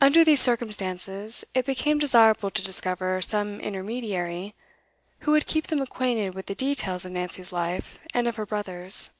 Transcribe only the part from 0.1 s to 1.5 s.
these circumstances,